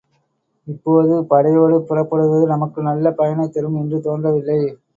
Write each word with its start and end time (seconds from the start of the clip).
இப்போது 0.67 1.25
படையோடு 1.25 1.77
புறப்படுவது 1.81 2.47
நமக்கு 2.47 2.81
நல்ல 2.81 3.11
பயனைத் 3.11 3.53
தரும் 3.53 3.75
என்று 3.75 4.01
தோன்றவில்லை. 4.01 4.61